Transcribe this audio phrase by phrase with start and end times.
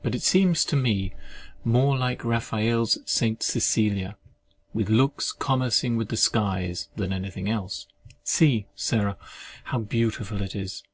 [0.00, 1.12] But it seems to me
[1.64, 3.42] more like Raphael's St.
[3.42, 4.16] Cecilia,
[4.72, 9.16] "with looks commercing with the skies," than anything else.—See, Sarah,
[9.64, 10.84] how beautiful it is!